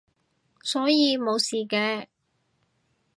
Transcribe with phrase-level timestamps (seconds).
[0.63, 2.07] 所以冇事嘅